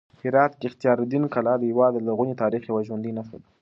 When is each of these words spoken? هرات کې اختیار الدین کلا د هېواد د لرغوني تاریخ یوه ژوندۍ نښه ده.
هرات 0.21 0.51
کې 0.59 0.65
اختیار 0.69 0.97
الدین 1.01 1.23
کلا 1.33 1.53
د 1.57 1.63
هېواد 1.71 1.91
د 1.93 1.97
لرغوني 2.05 2.35
تاریخ 2.43 2.61
یوه 2.69 2.81
ژوندۍ 2.87 3.11
نښه 3.17 3.37
ده. 3.41 3.47